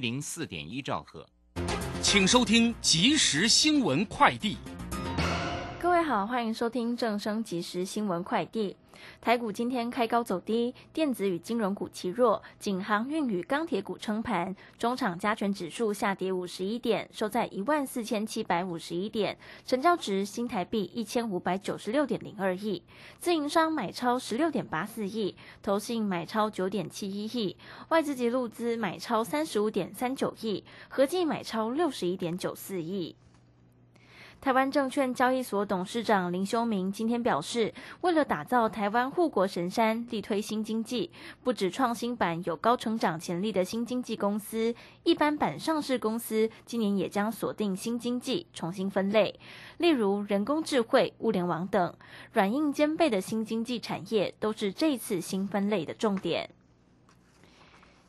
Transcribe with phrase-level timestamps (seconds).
[0.00, 1.26] 零四点一兆赫，
[2.00, 4.56] 请收听即时新闻快递。
[5.78, 8.74] 各位好，欢迎收听正声即时新闻快递。
[9.20, 14.54] 台股今天开高走低，电子与金融股齐弱，仅航运与钢铁股撑盘。
[14.78, 22.82] 中场加权指数下跌五十一点，收在一万四千七百五十一点，成交值新台币一千五百九十六点零二亿。
[23.18, 27.56] 自营商买超十六点八四亿，投信买超九点七一亿，
[27.88, 33.14] 外资及路资买超三十五点三九亿，合计买超六十一点九四亿。
[34.40, 41.10] 台湾证券交易所董事长林修明今天表示，为了打造台湾护国神山，力推新经济，
[41.44, 49.38] 不止创新版有高成长潜力的新经济公司，一般版上市公司今年也将锁定新经济，重新分类，
[49.76, 51.94] 例如人工智慧、物联网等
[52.32, 56.48] 软硬兼备的新经济产业，都是这次新分类的重点。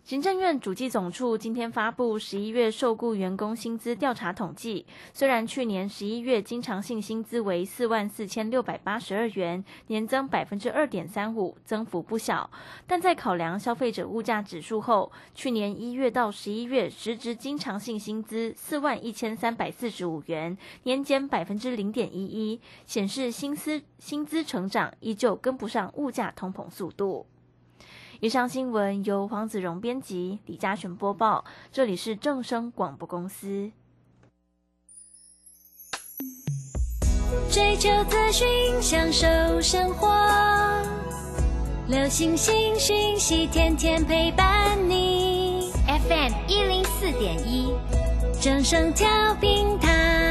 [0.03, 12.49] 行政院主计总处今天发布十一月受雇员工薪资调查统计，虽然去年十一月经常性薪资为四万四千六百八十二元，年增百分之二点三五，增幅不小，
[12.87, 27.27] 但在考量消费者物价指数后，去年一月到十一月实质经常性薪资四万一千三百四十五元，年减百分之零点一一，显示薪资薪资成长依旧跟不上物价通膨速度。
[28.21, 31.43] 以上新闻由黄子荣编辑，李嘉璇播报。
[31.71, 33.71] 这里是正声广播公司。
[37.49, 38.47] 追求资讯，
[38.79, 39.25] 享受
[39.59, 40.07] 生活，
[41.87, 45.71] 流星星讯息，天天陪伴你。
[45.87, 47.73] FM 一零四点一，
[48.39, 49.07] 正声调
[49.41, 50.30] 频台。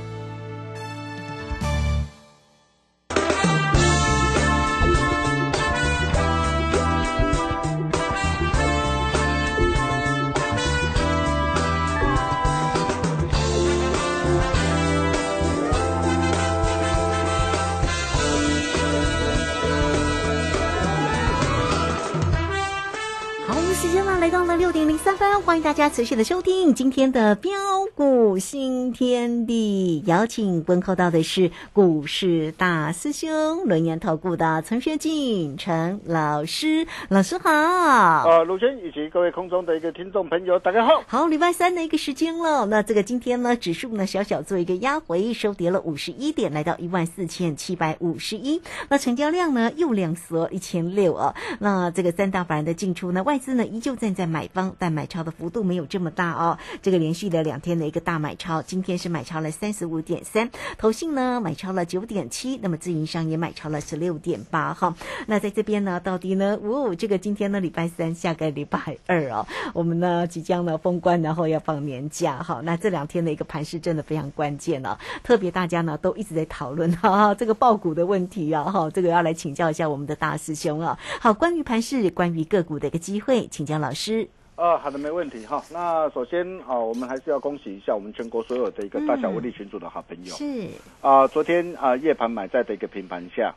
[25.51, 27.51] 欢迎大家持续的收听今天的标
[27.93, 30.01] 股新天地。
[30.05, 37.49] 邀请问候到的是股市大师兄轮研投顾的陈学进陈老师，老师好。
[37.49, 41.03] 呃，卢轩以及各位空中的一个听众朋友，大家好。
[41.05, 42.65] 好，礼拜三的一个时间了。
[42.67, 48.61] 那这个今天呢，指数呢小小做一个压回，收跌了五十一点，来到一万四千七百五十一。
[48.87, 51.35] 那成交量呢又量缩一千六啊。
[51.59, 56.59] 那这个三大法人的进出呢，外资呢依旧站在买方，但买超的幅度没有这么大哦。
[56.83, 64.95] 这个连续的两天的一个大买超，今天是买超了三十五点三，投信呢买超了九点七，那么自营商也买超了十六点八哈。
[65.25, 72.61] 那在这边呢，到底呢，哦，这个今天呢礼拜三，下个礼拜二哦，我们呢即将呢封关，然后要放年假哈。
[72.63, 80.99] 那这两天的一个盘势真的非常关键哦，特别大家呢都一直在讨论哈 这个爆股的问题啊哈，这个要来请教一下我们的大师兄啊。
[81.19, 84.29] 好，关于盘势，关于个股的一个机会，请教老师。
[84.61, 85.59] 呃，好的，没问题哈。
[85.71, 90.35] 那首先啊、我们还是要恭喜一下我们全国所有的一个大小威力群组的好朋友。
[90.35, 90.69] 是
[91.01, 93.51] 啊、昨天啊、夜盘买在的一个平盘下，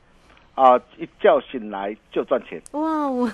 [0.54, 3.28] 啊、一觉醒来就赚钱哇，我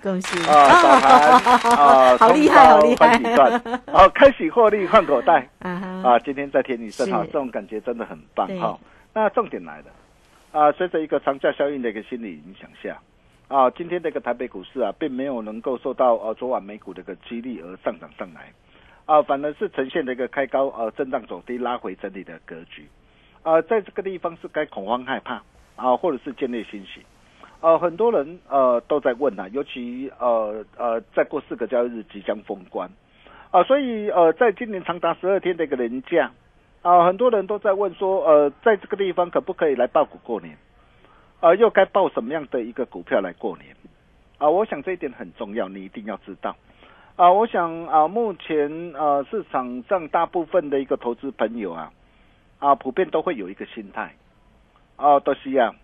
[0.00, 3.52] 恭喜 啊，早盘啊，好厉害，好厉害冲高欢喜赚，
[3.92, 8.78] 啊，开始获利换口袋啊哈啊，今天在天女生哈，这种感觉真的很棒对哈。
[9.12, 9.86] 那重点来了
[10.52, 12.96] 啊，随着一个长假效应的一个心理影响下。
[13.48, 18.52] 啊，今天这个台北股市啊，并没有能够受到呃昨晚美股的一个激励而上涨上来，
[19.04, 22.88] 啊，反而是呈现了一个开高呃震荡走低拉回整理的格局，
[23.44, 25.40] 啊，在这个地方是该恐慌害怕
[25.76, 27.04] 啊，或者是建立信心，
[27.60, 32.90] 呃，很多人呃都在问啊，尤其呃呃，再过四个交易日即将封关，
[33.52, 36.32] 啊、所以呃，在今年长达十二天的一个年假，
[36.82, 40.58] 啊、很多人都在问说，呃，在这个地方可不可以来报股过年？
[41.40, 43.76] 啊、又该报什么样的一个股票来过年？
[44.38, 46.56] 啊、我想这一点很重要，你一定要知道。
[47.16, 51.92] 啊、我想啊、目前啊市场上大部分的一个投资朋友啊，
[52.58, 54.14] 啊，普遍都会有一个心态，
[54.96, 55.74] 哦、都是啊，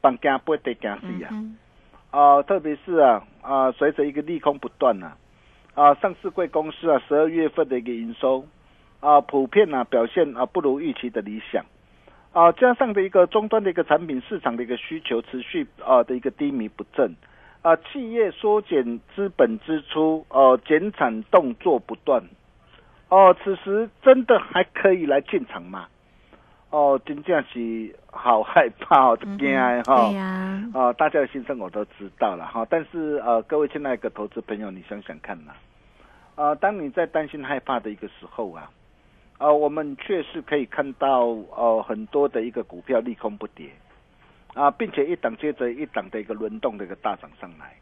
[0.00, 1.28] 放惊不得惊死啊。
[1.32, 1.56] 嗯
[2.10, 5.12] 啊、特别是啊啊、随着一个利空不断呐、
[5.74, 8.44] 啊，上市贵公司啊，十二月份的一个营收
[9.00, 11.64] 啊，普遍啊表现啊不如预期的理想
[12.32, 17.14] 啊，加上的一个终端的一个产品市场的一个需求持续啊的一个低迷不振。
[17.62, 22.20] 啊，企业缩减资本支出哦、减产动作不断。
[23.08, 25.86] 哦，此时真的还可以来进场吗？
[26.70, 30.08] 哦，真正是好害怕，好惊的哈。
[30.08, 35.52] 对呀，啊、大家的心声我都知道了哈，但是呃，各位亲爱的投资朋友，你想想看呐、
[36.34, 38.68] 啊，当你在担心害怕的一个时候啊，
[39.42, 43.70] 啊，我们确实可以看到呃很多的一个股票利空不跌
[44.54, 47.74] 啊，并且一档接着一档的一个轮动的一个大涨上来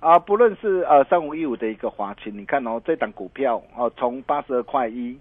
[0.00, 5.16] 啊，不论是呃三五一五的一个华勤，你看哦，这档股票哦、从八十二块一。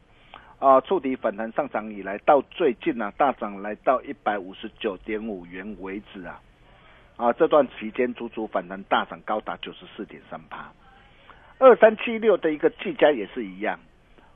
[0.60, 6.40] 啊，触底反弹上涨以来，到最近啊大涨来到一百五十九点五元为止啊，
[7.18, 10.72] 啊这段期间足足反弹大涨高达九十四点三趴。
[11.60, 13.78] 二三七六的一个技嘉也是一样，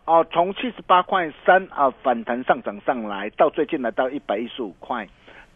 [0.08, 5.06] 哦、从七十八块三啊反弹上涨上来，到最近来到一百一十五块，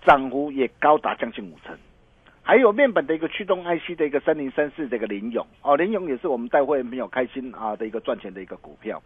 [0.05, 1.73] 涨幅也高达将近五成。
[2.43, 9.01] 还有面板的一个驱动 IC 的一个三零三四这个联勇哦，联勇也是我们带会员朋友开心啊的一个赚钱的一个股票。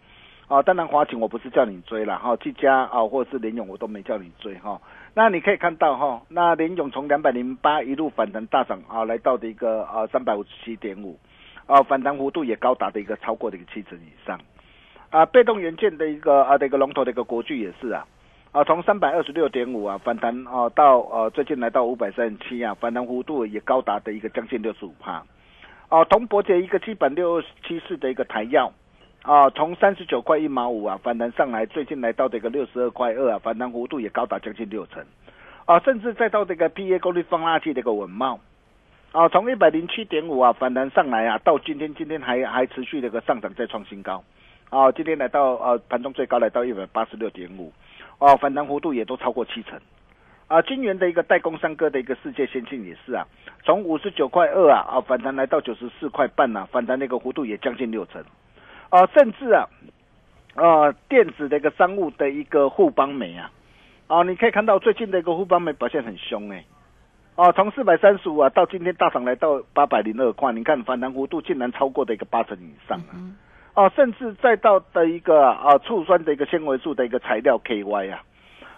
[0.48, 4.82] 啊，当然华勤我不是叫你追了哈，技嘉啊或者是联勇我都没叫你追哈。
[5.14, 11.20] 那你可以看到哈，那联勇从两百零八一路反弹大涨啊，来到的一个啊三百五十七点五，
[11.68, 14.40] 啊反弹幅度也高达的一个超过的一个七成以上。
[15.16, 18.06] 啊，被动元件的一个啊的一个龙头的一个国巨也是啊，
[18.52, 25.24] 啊从三百二十六点五啊反弹啊到呃最近来到五百三十七啊，反弹幅度也高达的一个将近六十五帕。
[25.88, 28.70] 啊，铜箔节一个基本六七四的一个台药。
[29.22, 35.02] 啊，从三十九块一毛五啊反弹上来，最近来到这个六十二块二啊，反弹幅度也高达将近六成，
[35.64, 38.38] 啊，甚至再到这个 PA 功率放大器的一个稳茂，
[39.14, 44.22] 啊，从一百零七点五啊反弹上来啊，到今天今天还还持续的一个上涨再创新高，
[44.76, 47.72] 啊，今天来到呃盘中最高来到一百八十六点五，
[48.20, 49.80] 哦，反弹幅度也都超过七成。
[50.48, 53.26] 啊，金元的一个代工三哥的一个世界先进也是啊，
[53.64, 58.22] 从五十九块二啊啊反弹来到九十四块半啊，反弹那个幅度也将近六成。
[58.90, 59.66] 啊，甚至啊，
[60.56, 63.50] 呃，电子的一个商务的一个互邦美啊，
[64.08, 66.66] 啊，你可以看到最近的一个互邦美表现很凶哎、
[67.36, 73.16] 哦、从四百三十五啊到今天大涨来到八百零二块，你看反弹幅度竟然超过的一个八成以上啊，
[73.76, 78.24] 哦、甚至再到的一个啊醋酸的一个纤维素的一个材料 KY 啊，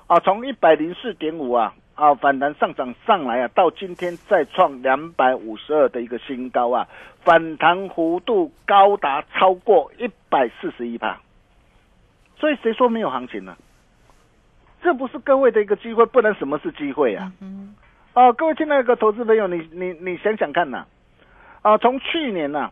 [0.08, 1.74] 啊，从一百零四点五啊。
[1.98, 6.88] 啊，反弹上涨上来啊，到今天再创两百五十二的一个新高啊，
[7.24, 11.18] 反弹幅度高达超过一百四十一帕，
[12.36, 13.58] 所以谁说没有行情呢？
[14.84, 17.32] 这不是各位的一个机会，不然什么是机会啊？
[18.14, 20.86] 哦、各位亲爱的投资朋友，你你你想想看呐、
[21.64, 22.72] 啊，从去年呐、啊，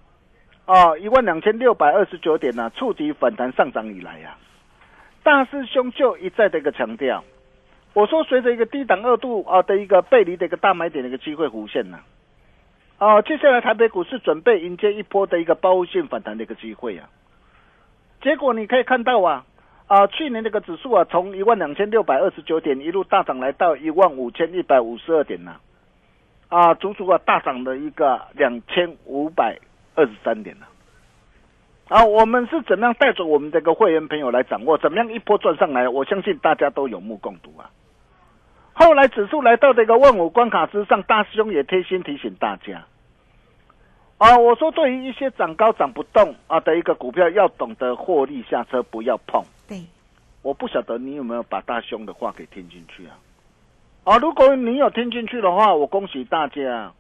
[1.00, 4.36] 一万两千六百二十九点呐、触底反弹上涨以来呀、
[5.24, 7.24] 大师兄就一再的一个强调。
[7.94, 12.00] 我说，随着一个低档二度啊的一个背离的一个大买点的一个机会浮现呢、
[12.98, 17.08] 啊，接下来台北股市准备迎接一波的一个包性反弹的一个机会啊。
[18.22, 19.46] 结果你可以看到啊，
[19.88, 25.56] 啊，去年这个指数啊，从一万两千六百二十九点一路大涨来到一万五千一百五十二点呐、
[26.50, 29.58] 啊，足足啊大涨了一个两千五百
[29.96, 30.68] 二十三点了、
[31.88, 35.88] 啊，我们是怎么样带着我们这个会员朋友来掌握，怎么样一波赚上来？
[35.88, 37.70] 我相信大家都有目共睹啊。
[38.74, 42.86] 后来指数来到这个万五关卡之上，大师兄也贴心提醒大家，
[44.18, 49.42] 啊，我说对于一些涨高涨不动啊的一个股票，要懂得获利下车，不要碰。
[49.68, 49.82] 对，
[50.42, 53.18] 我不晓得你有没有把大兄的话给听进去啊？
[54.04, 56.92] 啊，如果你有听进去的话，我恭喜大家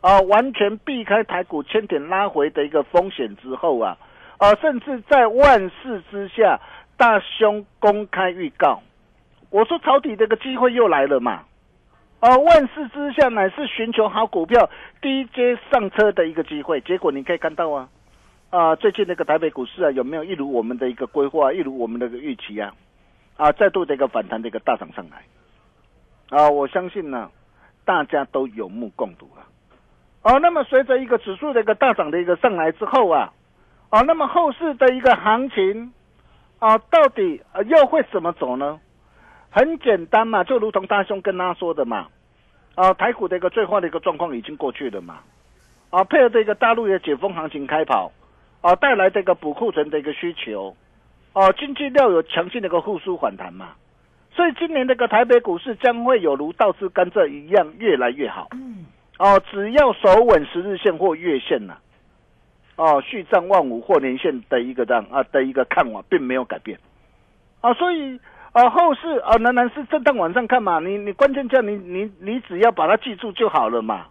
[0.00, 3.96] 啊，完全避开台股千点拉回的一个风险之后啊，
[4.38, 6.58] 啊，甚至在万事之下，
[6.96, 8.82] 大兄公开预告，
[9.50, 11.44] 我说抄底这个机会又来了嘛。
[12.20, 14.68] 啊，万事之下乃是寻求好股票
[15.00, 16.80] 低阶上车的一个机会。
[16.82, 17.88] 结果你可以看到啊，
[18.50, 22.74] 啊，最近那个台北股市啊，有没有一如我们的一个规划，一如我们的一个预期啊？
[23.36, 25.24] 啊，再度的一个反弹的一个大涨上来。
[26.28, 27.30] 啊，我相信呢、
[27.84, 29.44] 大家都有目共睹啊。
[30.22, 33.32] 哦，那么随着一个指数的一个大涨的一个上来之后啊，
[33.90, 35.92] 哦，那么后市的一个行情
[36.58, 38.78] 啊，到底又会怎么走呢？
[39.50, 42.06] 很简单嘛，就如同大兄跟他说的嘛，
[42.74, 45.20] 啊，台股的一个最坏的一个状况已经过去了嘛，
[45.90, 48.12] 啊，配合这个大陆的解封行情开跑，
[48.60, 50.76] 啊，带来这个补库存的一个需求，
[51.32, 53.70] 哦，经济料有强劲的一个复苏反弹嘛，
[54.32, 58.48] 所以今年这个台北股市将会有如倒吃甘蔗一样越来越好。
[58.52, 58.84] 嗯，
[59.20, 61.76] 哦，只要守稳十日线或月线呐，
[62.76, 66.78] 哦，续涨万五或年线的一个这样啊的一个看法并没有改变，
[67.60, 68.18] 啊，所以。
[68.52, 70.80] 啊，后市啊，仍然是震荡往上看嘛。
[70.80, 74.08] 你你关键价，你你你只要把它记住就好了嘛。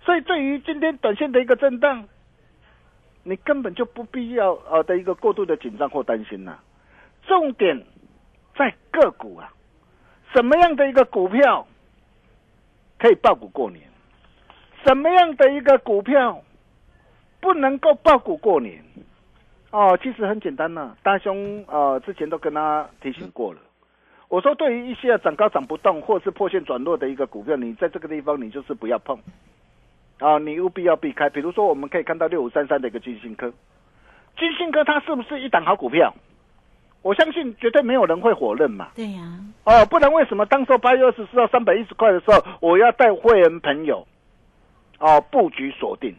[0.00, 2.06] 所以对于今天短线的一个震荡，
[3.24, 6.56] 你根本就不必要呃的一个过度的紧张或担心呐。
[7.26, 7.84] 重点
[8.56, 9.52] 在个股啊，
[10.32, 11.66] 什么样的一个股票
[12.96, 13.82] 可以爆股过年？
[14.84, 16.42] 什么样的一个股票
[17.40, 18.82] 不能够爆股过年？
[19.70, 23.60] 哦，其实很简单呐，大兄呃之前都跟他提醒过了。
[24.28, 29.18] 我说，对于一些涨高涨不动或是破线转弱的一个股票，你在这个地方你就是不要碰
[30.20, 31.30] 啊，你务必要避开。
[31.30, 33.52] 比如说，我们可以看到六五三三的一个金信科，
[34.38, 36.14] 金信科它是不是一档好股票？
[37.02, 38.88] 我相信绝对没有人会否认嘛。
[38.94, 39.22] 对呀。
[39.64, 44.06] 哦，不然为什么当时八月二十四号三百一十块的时候，我要带会员朋友
[44.98, 46.14] 哦布局锁定？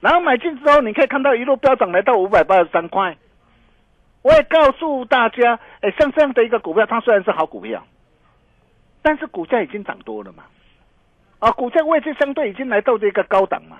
[0.00, 3.16] 然后买进之后，你可以看到一路飙涨来到五百八十三块。
[4.22, 7.84] 我也告诉大家，哎，像这样的一个股票，它虽然是好股票，
[9.02, 10.44] 但是股价已经涨多了嘛。
[11.40, 13.78] 啊，股价位置相对已经来到这个高档嘛。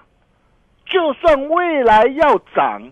[0.87, 2.91] 就算未来要涨，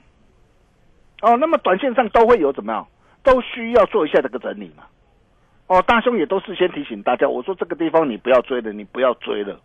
[1.23, 2.87] 哦，那么短线上都会有怎么样，
[3.23, 4.85] 都需要做一下这个整理嘛。
[5.67, 9.61] 哦，大兄也都事先提醒大家，我说这个地方你不要追了，你不要追了。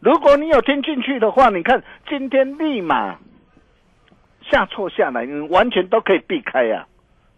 [0.00, 3.18] 如果你有听进去的话，你看今天立马
[4.42, 6.86] 下挫下来，你完全都可以避开呀。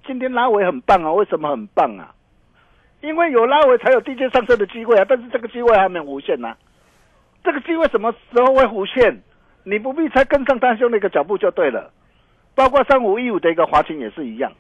[0.07, 2.15] 今天拉尾很棒啊，为什么很棒啊？
[3.01, 5.07] 因为有拉尾才有低阶上升的机会啊。
[5.09, 6.55] 但是这个机会还没无限呢。
[7.43, 9.23] 这个机会什么时候会无限？
[9.65, 11.91] 你不必才跟上单兄的一个脚步就对了。
[12.55, 14.53] 包括三五一五的一个华勤也是一样。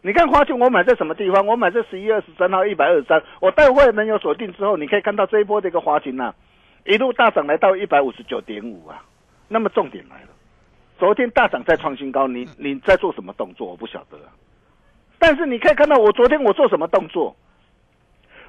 [0.00, 1.46] 你看华勤我买在什么地方？
[1.46, 3.22] 我买在十一月二十三号一百二十三。
[3.40, 6.34] 我待会没有锁定之后，你可以看到这一波的一个华勤呐。
[6.84, 9.04] 一路大涨来到一百五十九点五啊，
[9.48, 10.28] 那么重点来了，
[10.98, 13.68] 昨天大涨再创新高，你你在做什么动作？
[13.68, 14.32] 我不晓得，啊
[15.18, 17.36] 但是你可以看到我昨天我做什么动作？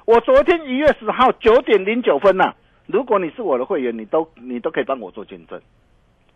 [0.04, 2.52] 我昨天一月十号九点零九分呐，
[2.86, 5.60] 如果你是我的会员，你都你都可以帮我做见证。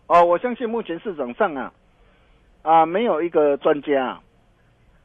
[0.07, 1.73] 哦，我相信目前市场上啊
[2.63, 4.21] 啊没有一个专家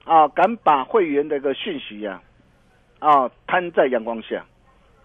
[0.05, 2.21] 啊敢把会员的一个讯息呀
[2.99, 4.45] 啊摊在阳光下。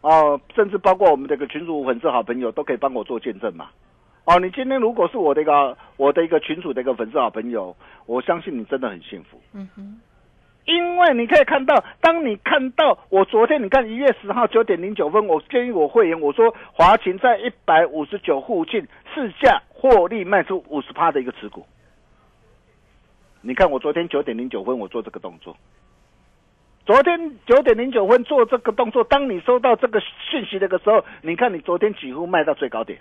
[0.00, 3.68] 哦，甚至包括我们这个群主粉丝好朋友都可以帮我做见证嘛。
[4.24, 7.74] 哦，你今天如果是我的一个我的一个群主的一个粉丝好朋友，
[8.06, 9.40] 我相信你真的很幸福。
[9.54, 10.00] 嗯哼，
[10.66, 21.64] 因为你可以看到，当你看到我昨天你看一月十号九点零九分，我建议我会员我说华勤在一百五十九附近试价获利卖出五十趴的一个持股。
[23.40, 25.56] 你看我昨天九点零九分我做这个动作。
[26.88, 32.98] 昨天九点零九分做这个动作，当你收到这个信息的个时候，你看你昨天几乎卖到最高点，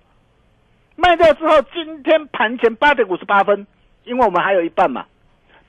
[0.98, 3.66] 卖掉之后，今天盘前八点五十八分，
[4.04, 5.06] 因为我们还有一半嘛，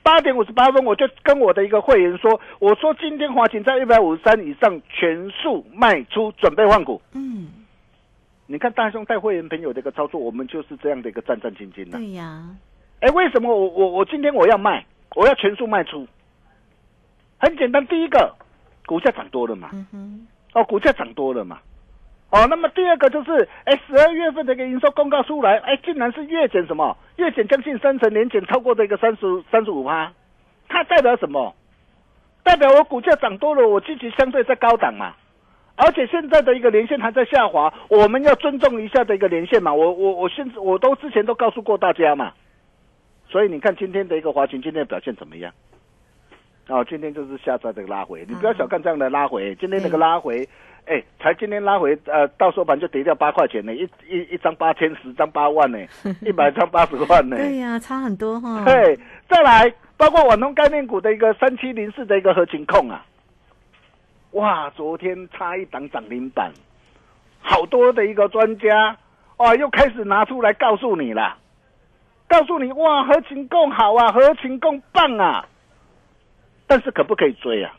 [0.03, 7.01] 八点五十八分，我就跟我的一个会员说，我说今天华勤在一百五十三以上全数卖出，准备换股。
[7.13, 7.47] 嗯，
[8.47, 11.97] 你看大兄带会员朋友的一个操作，我们就是这样的一个战战兢兢的。
[11.97, 12.43] 对呀，
[12.99, 14.85] 哎，为什么我我我今天我要卖，
[15.15, 16.05] 我要全数卖出？
[17.39, 18.35] 很简单，第一个，
[18.85, 19.69] 股价涨多了嘛，
[20.53, 21.59] 哦，股价涨多了嘛，
[22.31, 26.97] 哦，那么第二个就是，哎，十二月份的一个营收公告出来，哎，竟然是月减什么？
[27.15, 30.11] 月减将近三成，年减超过的一个三十三十五趴，
[30.67, 31.55] 它代表什么？
[32.43, 35.13] 代表我股价涨多了，我积极相对在高档嘛，
[35.75, 42.33] 而且现在的一个连线还在下滑，我们要尊重一下的一个连线嘛，我我我现我都之前都告诉过大家嘛，
[43.29, 45.53] 所以你看今天的一个华勤今天的表现怎么样？
[46.69, 49.55] 哦，今天就是下载这个拉回，你不要小看这样的拉回。
[49.55, 50.47] 今天那个拉回，
[50.85, 55.79] 哎，才今天拉回，呃，到收盘就跌掉八块钱呢，一一一张八千，十张八万呢，
[56.21, 57.37] 一百张八十万呢。
[57.37, 58.63] 对呀，差很多哈。
[58.65, 63.03] 对，再来，包括网通概念股的一个三七零四的一个合情控啊，
[64.33, 66.51] 哇，昨天差一档涨停板，
[67.41, 68.95] 好多的一个专家，
[69.37, 71.35] 哇，又开始拿出来告诉你了，
[72.27, 75.47] 告诉你哇，合情控好啊，合情控棒啊。
[76.69, 77.73] 但是可不可以追啊？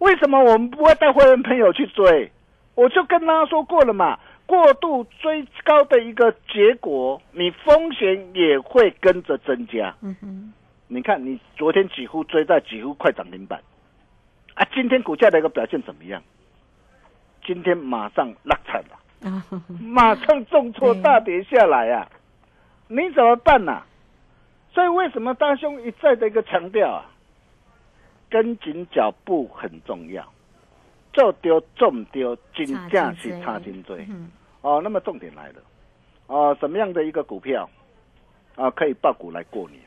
[0.00, 2.30] 为什么我们不会带会员朋友去追？
[2.74, 9.94] 我就跟大家说过了嘛，过度追高的一个结果，你风险也会跟着增加。
[10.02, 10.52] 嗯哼，
[10.88, 13.58] 你看，你昨天几乎追在几乎快涨停板，
[14.52, 16.22] 啊，今天股价的一个表现怎么样？
[17.46, 19.42] 今天马上落惨了，啊，
[19.80, 22.06] 马上重挫大跌下来啊！
[22.88, 23.82] 你怎么办呢、
[24.72, 27.10] 所以为什么大兄一再的一个强调啊，
[28.30, 30.26] 跟紧脚步很重要，
[31.12, 34.06] 做丢做唔丢，金价是差金追。
[34.08, 34.30] 嗯。
[34.60, 35.62] 哦，那么重点来了，
[36.26, 37.70] 哦，什么样的一个股票
[38.56, 39.80] 啊可以爆股来过年？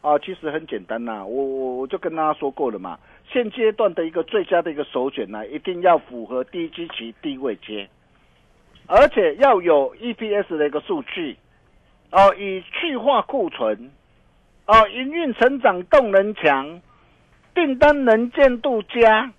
[0.00, 2.96] 啊，其实很简单呐、我我我就跟大家说过了嘛，
[3.28, 7.88] 现阶段的一个最佳的一个首选呢、一定要符合低基期、低位接，
[8.86, 11.36] 而且要有 EPS 的一个数据，
[12.12, 13.90] 哦，以去化库存，
[14.66, 16.80] 哦，营运成长动能强，
[17.56, 19.32] 订单能见度佳，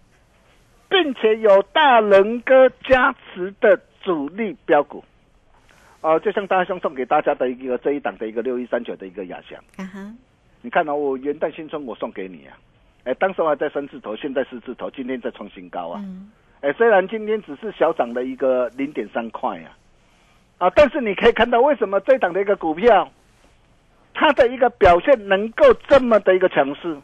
[0.89, 5.03] 并且有大人哥加持的主力标股。
[6.01, 10.11] 哦，就像大兄送给大家的一个这一档的一个六一三九的一个亚翔，啊哈，
[10.61, 12.57] 你看哦，我元旦新春我送给你啊，
[13.03, 16.31] 哎，当时还在三字头，现在四字头，今天在创新高啊，嗯，
[16.61, 19.77] 哎，虽然今天只是小涨了一个零点三块啊，
[20.57, 23.11] 啊，但是你可以看到为什么这档的一个股票，
[24.13, 26.97] 它的一个表现能够这么的一个强势？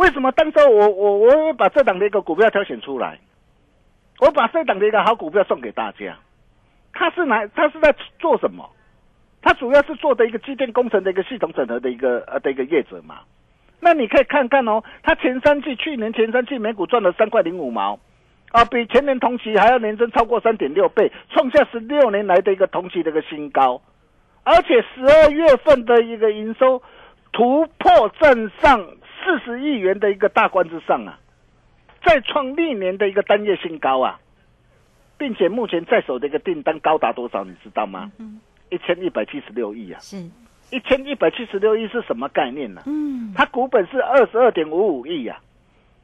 [0.00, 3.18] 为什么当时我我我会把这档的一个股票挑选出来？
[4.18, 6.16] 我把这档的一个好股票送给大家，
[6.94, 7.46] 它是哪？
[7.48, 8.66] 它是在做什么？
[9.42, 13.18] 它主要是做的一个机电工程的一个系统整合的一个呃的一个业者嘛。
[13.78, 17.98] 那你可以看看哦，它前三季去年前三季每股赚了三块零五毛，
[18.52, 23.82] 啊，比前年同期还要年增超过三点六倍，创下十六年来的一个同期的一个新高，
[24.44, 26.82] 而且十二月份的一个营收
[27.32, 28.86] 突破站上
[29.24, 31.18] 四十亿元的一个大关之上啊，
[32.04, 34.20] 再创历年的一个单月新高啊，
[35.18, 38.10] 并且目前在手的一个订单高达多少，你知道吗？
[38.18, 40.00] 嗯，一千一百七十六亿啊！
[40.00, 40.16] 是，
[40.70, 45.38] 一千一百七十六亿是什么概念呢、嗯，它股本是二十二点五五亿呀，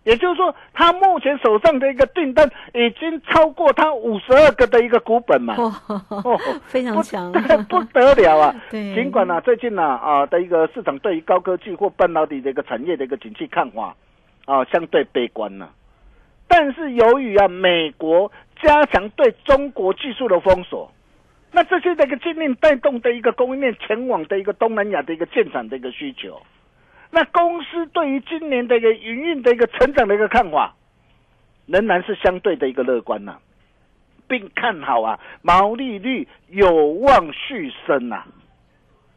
[0.06, 5.56] 也就是说，他目前手上的一个订单已经超过他五十二个的一个股本嘛。
[5.58, 7.32] 哇，哦，非常不强，
[7.68, 8.54] 不得了啊！
[8.70, 13.96] 对尽管呢、最近呢啊的一个市场对于高科技或半导体的一个产业的一个景气看法
[14.44, 15.68] 啊相对悲观呢、
[16.46, 18.30] 但是由于啊美国
[18.62, 20.88] 加强对中国技术的封锁，
[21.50, 26.40] 那这些的一个禁令带动的一个供应链前往的一个东南亚的一个建厂的一个需求，
[27.10, 30.74] 那公司对于今年的一个营运的一个成长的一个看法，
[31.66, 33.38] 仍然是相对的一个乐观呐、
[34.28, 38.24] 并看好啊毛利率有望续升呐、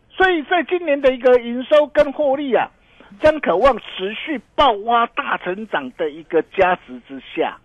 [0.09, 2.69] 所以在今年的一个营收跟获利啊，
[3.19, 7.57] 将渴望持续爆发大成长的一个加持之下，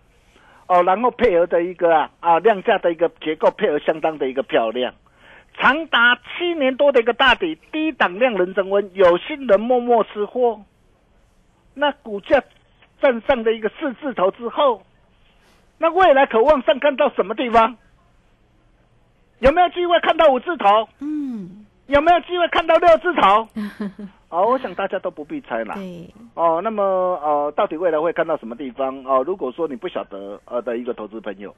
[0.67, 4.93] 哦，然后配合的一个啊啊量价的一个结构配合相当的一个漂亮，
[5.59, 10.61] 长达七年多的一个大底，低档量能增温，有心人默默吃货，
[11.73, 12.43] 那股价
[13.01, 14.83] 站上的一个四字头之后，
[15.77, 17.77] 那未来渴望上看到什么地方？
[19.39, 20.87] 有没有机会看到五字头？
[20.99, 23.47] 嗯，有没有机会看到六字头？
[24.29, 25.75] 哦，我想大家都不必猜啦。
[25.75, 29.03] 对，哦，那么呃，到底未来会看到什么地方？
[29.05, 31.55] 哦，如果说你不晓得呃的一个投资朋友，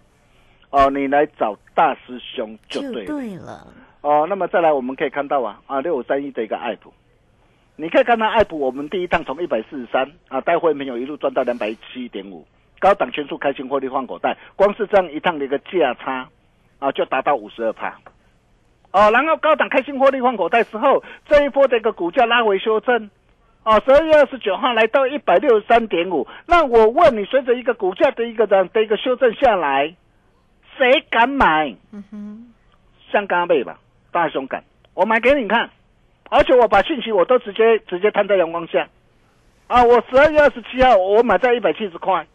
[0.69, 3.07] 哦，你来找大师兄就就对了。
[3.07, 3.67] 对了，
[4.01, 6.93] 哦，那么再来我们可以看到啊啊六五三一的一个爱普，
[7.75, 12.45] 你可以看到爱普，我们第一趟从一百四十三啊，带会没有一路赚到两百七点五，
[12.79, 16.27] 高档全数开心获利换口袋，光是这样一趟的一个价差
[16.79, 17.97] 啊，就达到五十二帕。
[18.91, 23.09] 哦，然后高档开心获利换口袋之后，这一波的一个股价拉回修正，
[23.63, 26.27] 哦，十二月二十九号来到一百六十三点五。
[26.45, 29.93] 那我问你，随着一个股价的一个的的一个修正下来，
[30.77, 31.75] 谁敢买？
[31.91, 32.53] 嗯哼，
[33.11, 33.79] 像刚贝吧，
[34.11, 34.63] 大熊敢，
[34.93, 35.69] 我买给你看，
[36.29, 38.87] 而且我把讯息我都直接直接摊在阳光下，
[39.67, 42.25] 啊，我十二月二十七号我买在一百七十块，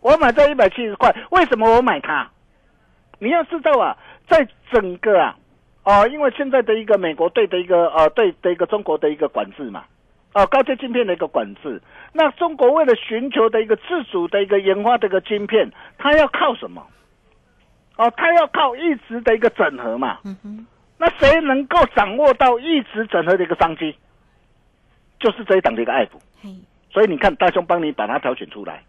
[0.00, 2.30] 我买在一百七十块，为什么我买它？
[3.18, 3.96] 你要知道啊，
[4.28, 5.36] 在整个啊，
[5.84, 9.84] 哦、因为现在的一个美国对的一个呃对的一个中国的一个管制嘛，
[10.34, 16.86] 哦、高阶晶片的一个管制，那中国为了寻求的一个自主的一个研发的一个晶片，它要靠什么？
[18.00, 20.20] 哦，它要靠一直的一个整合嘛。
[20.24, 23.94] 嗯哼，那谁能够掌握到一直整合的一个商机？
[25.18, 26.18] 就是这一档的一个爱普。
[26.42, 26.48] 嘿，
[26.90, 28.82] 所以你看，大兄帮你把它挑选出来。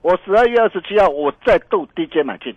[0.00, 2.56] 我十二月二十七号，我再度低阶买进，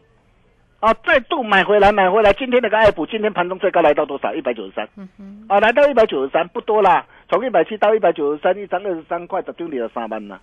[0.80, 2.32] 啊，再度买回来，买回来。
[2.32, 4.34] 今天那个爱普，今天盘中最高来到多少？
[4.34, 4.88] 一百九十三。
[4.96, 10.40] 嗯哼，啊，来到一百九十三，不多啦，从一百七到一百九十三，一张二十三块，十丢你了三万呢。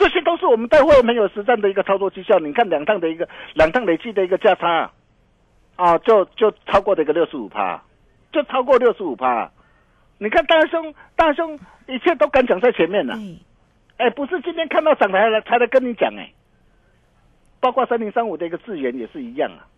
[0.00, 2.38] 这些都是我们带会没有实战的一个操作绩效。
[2.38, 4.90] 你看两趟的一个两趟累计的一个价差，
[5.76, 7.82] 啊，就就超过这个六十五趴，
[8.32, 9.50] 就超过六十五趴。
[10.16, 13.14] 你看大兄，大兄一切都敢讲在前面了。
[13.14, 16.32] 对，哎，不是今天看到涨才来才来跟你讲哎，
[17.60, 19.68] 包括三零三五的一个智源也是一样啊。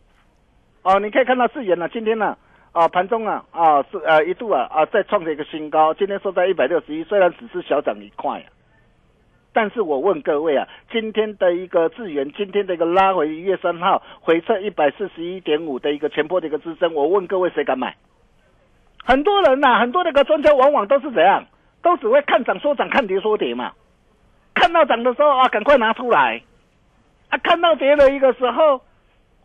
[0.84, 2.38] 哦，你可以看到智源呢，今天呢，
[2.70, 8.46] 啊盘中啊啊是呃一度啊啊再创了一个新高，今天收在一百六十一，虽然只是小涨一块啊，
[9.52, 17.94] 但是我问各位啊，今天的一个智源，今天的一个拉回一月三号回撤一百四十一点五的一个前波的一个支撑，我问各位谁敢买？
[19.04, 21.44] 很多人呐、很多那个专家往往都是怎样，
[21.82, 23.72] 都只会看涨说涨，看跌说跌嘛。
[24.54, 26.40] 看到涨的时候啊，赶快拿出来；
[27.28, 28.80] 啊，看到跌的一个时候，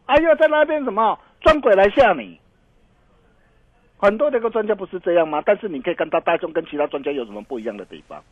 [0.05, 2.39] 啊，又在那边什么装鬼来吓你。
[3.97, 5.41] 很多那个专家不是这样吗？
[5.45, 8.23] 但是你可以看到大众跟其他专家有什么不一样的地方。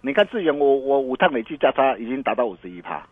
[0.00, 3.06] 你看智源，我我五趟累计价差已经达到五十一趴，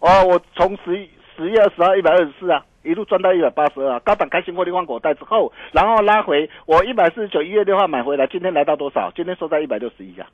[0.00, 9.12] 哦，我从十十月二十号一百二十四啊，一路赚到一百八十二啊，高档开心获利换口袋之后，然后拉回，我一百四十九一月六号买回来，今天来到多少？
[9.14, 10.26] 今天收在一百六十一啊，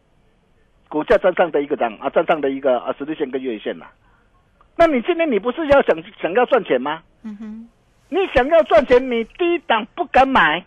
[0.88, 3.86] 股价站上的一个涨啊，站上的一个啊十日线跟月线呐、
[4.76, 7.02] 那你今天你不是要想想要赚钱吗？
[7.22, 7.68] 嗯哼，
[8.08, 10.64] 你想要赚钱，你低档不敢买，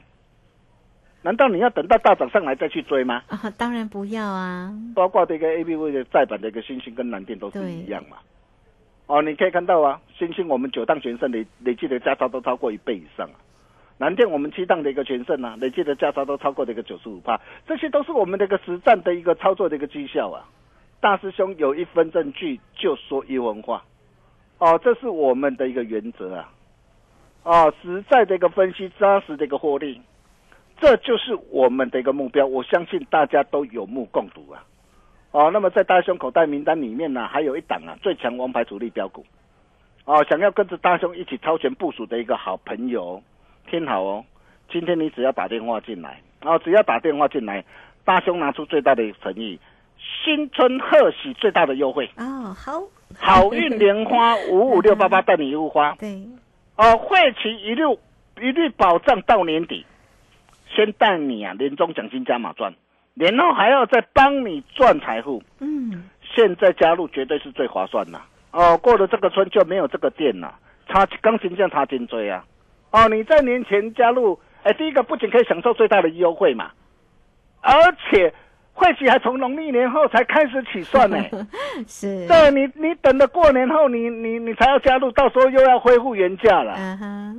[1.22, 3.22] 难道你要等到大涨上来再去追吗？
[3.28, 8.18] 啊，当然不要啊，包括这个 A B V 的再版的一个星星跟蓝电都是一样嘛。
[9.08, 13.36] 哦，你可以看到啊，星星我们九档全胜累累计的价差都超过一倍以上啊。
[13.98, 20.46] 蓝电我们七档的一个全胜啊，累计的价差都超过这个九十五帕，这些都是我们的一个实战的一个操作的一个绩效啊。
[21.02, 23.84] 大师兄有一分证据就说一文话，
[24.60, 26.50] 哦，这是我们的一个原则啊。
[27.44, 30.02] 哦，实在的一个分析，扎实的一个获利，
[30.80, 32.46] 这就是我们的一个目标。
[32.46, 34.64] 我相信大家都有目共睹啊。
[35.32, 39.26] 哦，那么在大兄口袋名单里面呢，还有一档啊最强王牌主力标股。
[40.06, 43.22] 哦，想要跟着大兄一起超前部署的一个好朋友，
[43.70, 44.26] 听好哦，
[44.72, 47.64] 今天你只要打电话进来，哦，只要打电话进来，
[48.04, 49.60] 大兄拿出最大的诚意，
[50.24, 52.82] 新春贺喜最大的优惠，哦，好，
[53.20, 55.96] 好运莲花五五六八八带你一路花。
[56.00, 56.28] 对，
[56.76, 58.00] 哦，会期一路
[58.38, 59.86] 一律保障到年底，
[60.74, 62.74] 先带你啊年终奖金加码赚，
[63.16, 65.44] 然后还要再帮你赚财富。
[65.60, 68.78] 嗯，现在加入绝对是最划算的哦。
[68.78, 72.46] 过了这个村就没有这个店了，差钢琴这样差金追啊！
[72.92, 76.72] 哦，你在年前加入，哎，第一个不仅可以享受最大的优惠嘛，
[77.62, 77.74] 而
[78.10, 78.34] 且
[78.80, 81.18] 会期还从农历年后才开始起算呢。
[81.86, 86.76] 是，对你，你等到过年后，你你你才要加入，到时候又要恢复原价了。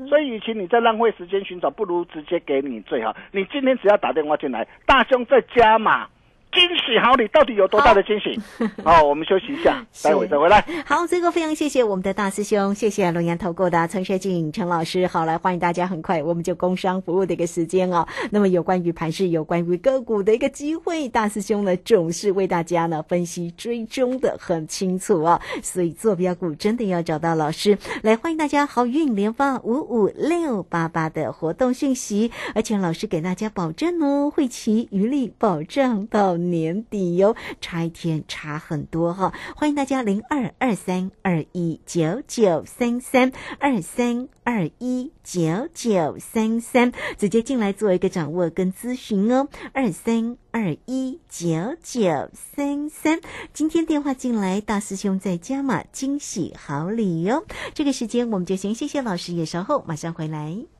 [0.07, 3.17] 所以，与其你在浪费时间寻找，不如直接给你最好。
[3.33, 6.07] 你今天只要打电话进来，大兄在加码，
[6.53, 8.41] 惊喜好礼到底有多大的惊喜？
[8.83, 10.65] 好， 我们休息一下，待会再回来。
[10.85, 15.07] 好，这个非常谢谢我们的大师兄，谢谢龙岩投顾的陈学进陈老师。
[15.07, 18.05] 好，来欢迎大家，很快我们就工商服务的一个时间哦。
[18.31, 25.41] 那么有关于盘市、有关于个股的一个机会，大师兄呢总是为大家呢分析追踪的很清楚哦。
[25.63, 53.21] 所以坐标股真的要找到老师来，欢迎大家好运连发五五六八八的活动讯息，而且老师给大家保证哦，会齐余力保障到年底哟、差一天差很多哈、欢迎大家零二二三二一九九三三二三二一九九三三，直接进来做一个掌握跟咨询哦，二三二一九九三三。
[53.53, 60.80] 今天电话进来，大师兄在家嘛惊喜好礼哟、这个时间我们就先谢谢老师，也稍后马上回来。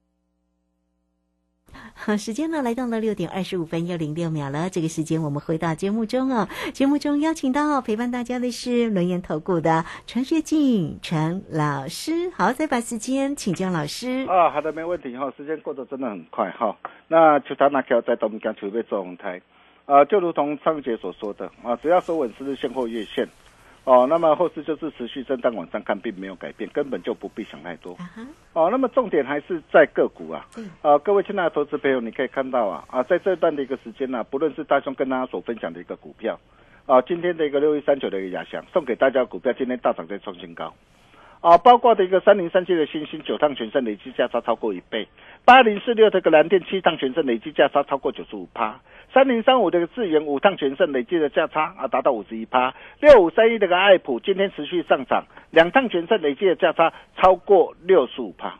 [2.03, 4.69] 好， 时间呢来到了六点二十五分又零六秒了。
[4.69, 6.47] 这个时间我们回到节目中哦。
[6.73, 12.31] 节目中邀请到陪伴大家的是轮研投顾的陈学静陈老师。
[12.31, 14.25] 好，再把时间请教老师。
[14.27, 15.31] 啊，好的，没问题哈。
[15.37, 16.75] 时间过得真的很快哈。
[17.07, 19.39] 那就他那条在东江储备做红台
[19.85, 23.27] 啊，就如同上节所说的啊，只要收稳十日线或月线。
[23.83, 27.97] 哦，那么后市就是持续震荡往上看，并没有改变，根本就不必想太多。
[28.53, 30.45] 哦，那么重点还是在个股啊。
[30.83, 36.39] 啊，各位亲爱的投资朋友，你可以看到啊啊，在这段的一个时间呢，不论是大兄跟大家所分享的一个股票，
[36.85, 40.71] 啊，今天的一个六一三九的一个压箱送给大家股票，今天大涨在创新高。
[41.41, 45.07] 啊，包括的一个三零三七的星星九趟全胜累计价差超过一倍，
[45.43, 48.79] 八零四六这个蓝电七趟全胜累计价差超过九十五趴。
[49.11, 58.59] 三零三五这个智源五趟全胜累计的价差啊达到五十一趴，六五三一这个爱普今天持续上涨，两趟全胜累计的价差超过六十五趴，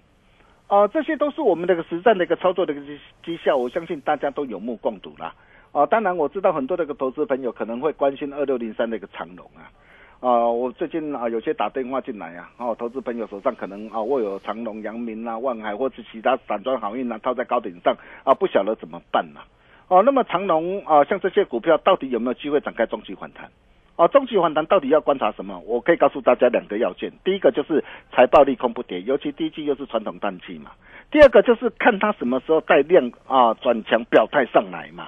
[0.67, 5.33] 啊，这些都是我们这个实战的一个操作的一个绩绩效，我相信大家都有目共睹啦。
[5.71, 9.71] 啊，当然我知道很多这个投资朋友可能会关心二六零三的一个长龙啊，
[10.21, 19.41] 啊，我最近啊有些打电话进来啊，哦，投资朋友手上可能啊握有长隆、阳明啊、万海或者其他散装航运啊套在高点上啊，不晓得怎么办呢？
[19.87, 23.49] 哦，那么长隆啊，像这些股票到底有没有机会展开中期反弹？
[23.95, 25.59] 哦，中期反弹到底要观察什么？
[25.65, 30.69] 我可以告诉大家两个要件，第一个就是财报利空不跌，尤其第一季又是传统淡季嘛。
[31.09, 35.07] 第二个就是看它什么时候带量啊转强表态上来嘛。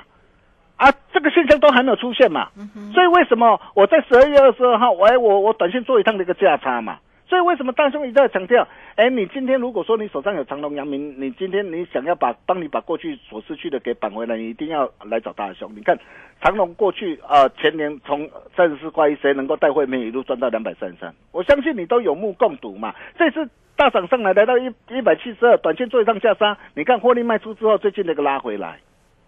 [0.83, 2.49] 啊，这个现象都还没有出现嘛。
[2.93, 6.99] 所以为什么我在十二月二十二号，我我我短线做一趟的一个价差嘛？
[7.25, 8.67] 所以为什么大兄一直在强调？
[8.95, 15.71] 哎，你今天如果说你手上有长隆、阳明，你今天你想要把帮你把过去所失去的给扳回来，你一定要来找大兄。
[15.73, 15.97] 你看
[16.41, 21.13] 长隆过去啊，前年从三十四块一，谁能够带会员一路赚到两百三十三？
[21.31, 22.93] 我相信你都有目共睹嘛。
[23.17, 28.79] 这次大涨上来来到一一百七十二，短线做一趟下杀，你看获利卖出之后，最近那个拉回来，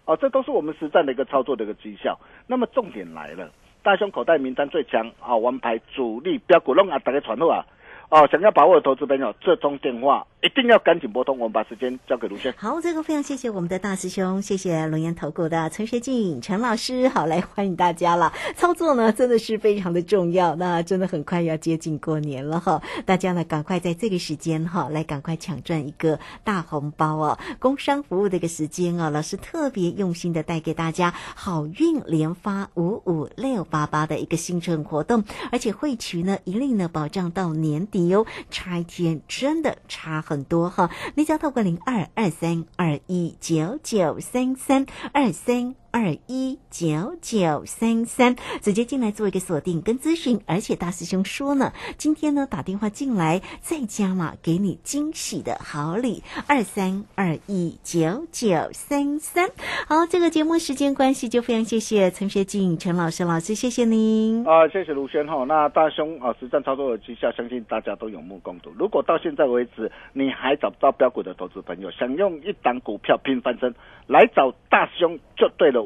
[0.06, 2.18] 哦，这都是我们实战的一个操作的一个绩效。
[2.46, 3.50] 那么重点来了，
[3.82, 7.66] 大胸口袋名单最强啊，王牌主力标股弄啊，大家传后啊。
[8.08, 11.36] 哦，想要把握的投资朋友，这通电话一定要赶紧拨通。
[11.38, 12.54] 我们把时间交给卢轩。
[12.56, 17.08] 好，这个非常谢谢我们的大师兄，谢谢龙岩投顾的陈学静陈老师。
[17.08, 18.32] 好，来欢迎大家了。
[18.54, 20.54] 操作呢，真的是非常的重要。
[20.54, 27.36] 那真的很快要接近过年了哈，大家呢赶快在这个时间哈，来赶快抢赚一个大红包哦。
[27.58, 37.95] 工商服务的一个时间啊，老师特别用心的带给大家好运连发五五六八八的一个新春活动，而且会期呢一律呢保障到年底。
[37.96, 40.90] 哟，差一天真的差很多哈！
[41.14, 45.74] 你只要透过零二二三二一九九三三二三。
[45.96, 59.48] 二一九九三三，直接进来做一个锁定跟咨询，而且大师兄说呢，今天呢打电话进来再加码，给你惊喜的好礼，二三二一九九三三。
[59.88, 65.46] 好，这个节目时间关系，就非常谢谢陈学静陈老师老师，谢谢您啊，谢谢卢轩哈。
[65.48, 68.70] 那大兄啊，实战操作的绩效，相信大家都有目共睹。
[68.78, 73.74] 如果到现在为止你还找不到标股的投资朋友，想用一档股票拼翻身，
[74.06, 75.85] 来找大兄就对了。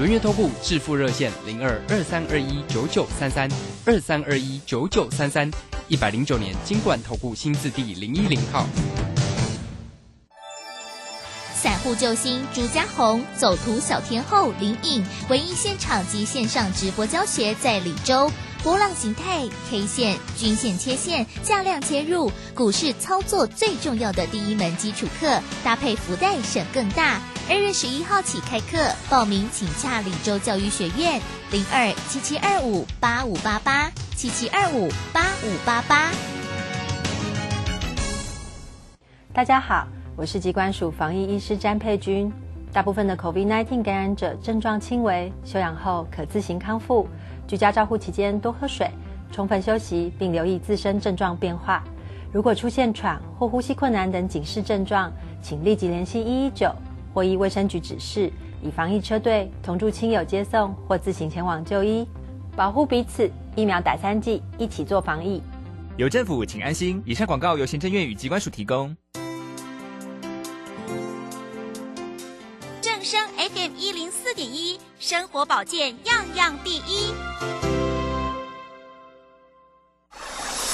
[0.00, 3.46] 轮月投顾致富热线零二二三二一九九三三
[3.84, 5.50] 二三二一九九三三
[5.88, 8.64] 一百零九年金管投顾新字第零一零号。
[11.54, 18.30] 散户救星朱家红，走图小天后林颖，唯一现场及线上直播教学在李州。
[18.62, 27.20] 波浪形态、K 线、均线切线、价量切入，股市操作最重要的第一门基础课，搭配福袋省更大。
[27.50, 28.78] 二月十一号起开课，
[29.10, 36.12] 报名请洽李州教育学院零二七七二五八五八八七七二五八五八八。
[39.32, 39.84] 大家好，
[40.14, 42.32] 我是机关署防疫医师詹佩君。
[42.72, 47.08] 大部分的 COVID-19 感染者症状轻微，休养后可自行康复。
[47.48, 48.88] 居家照护期间多喝水，
[49.32, 51.82] 充分休息，并留意自身症状变化。
[52.30, 56.72] 如果出现喘或呼吸困难等警示症状，请立即联系一一九
[57.12, 62.06] 或依卫生局指示，以防疫车队同住亲友接送或自行前往就医，
[62.56, 63.30] 保护彼此。
[63.56, 65.42] 疫苗打三剂，一起做防疫。
[65.96, 67.02] 有政府，请安心。
[67.04, 68.96] 以上广告由行政院与机关署提供。
[72.80, 77.69] 正声 FM 一零四点一，生活保健样样第一。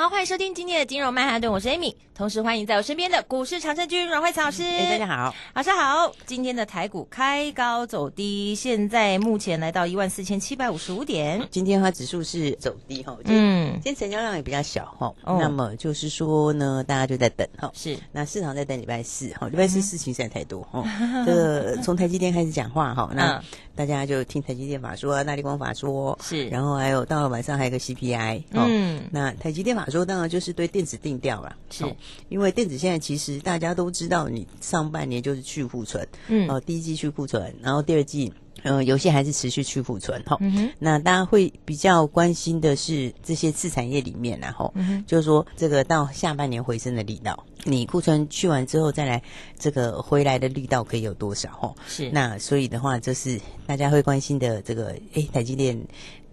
[0.00, 4.62] 好，欢迎收听今天的金融曼哈顿，我是 Amy，同时欢迎在我身边的股市长胜军阮慧慈老师。
[4.62, 6.10] 哎，大家好，老师好。
[6.24, 11.46] 今天的台股开高走低，现在目前来到一万四千七百五十五点。
[11.50, 20.82] 今天它指数是走低哈，嗯，今天成交量也比较小哈，那么就是说呢，大家就在等哈，是，那市场在等礼拜四哈，礼拜四事情实在太多哈，
[21.26, 23.38] 这个从台积电开始讲话哈， 那
[23.76, 29.88] 大家就听台积电法说，大力光法说，是，然后还有到了晚上还有个 CPI，嗯，那台积电法。
[29.90, 31.84] 说当然就是对电子定调了，是。
[32.28, 40.38] 因为电子现在其实大家都知道，你上半年就是去库存，嗯，哦，第一季去库存，然后第二季，嗯，有些还是持续去库存，哈，
[40.78, 44.72] 那大家会比较关心的是这些次产业里面，然后
[45.06, 49.22] 就是说这个到下半年回升的力道，你库存去完之后再来
[49.58, 51.50] 这个回来的力道可以有多少？
[51.50, 52.10] 哈，是。
[52.10, 55.80] 那所以的话，就是大家会关心的这个，哎，台积电。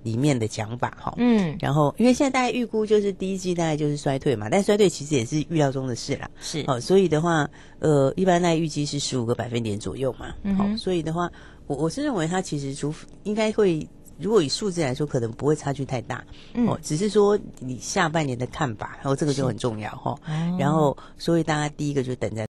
[0.07, 6.63] 里面的讲法哈，嗯，然后因为现在大家预估就是第一季大概就是衰退嘛，但衰退其实也是预料中的事啦，是。
[6.67, 11.29] 哦，所以的话，呃，一般大家预计是十五个百分点左右嘛，好，所以的话，
[11.67, 12.93] 我我是认为它其实除
[13.23, 16.23] 应该会，如果以数字来说，可能不会差距太大，
[16.67, 20.17] 哦，只是说你下半年的看法，然后这个就很重要哈，
[20.57, 22.45] 然后所以大家第一个就等在。